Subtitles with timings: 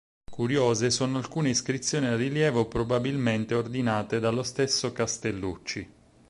[0.31, 5.87] Curiose sono alcune iscrizioni a rilievo, probabilmente ordinate dallo stesso Castellucci.